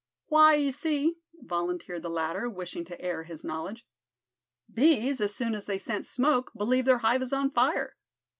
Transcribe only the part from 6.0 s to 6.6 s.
smoke,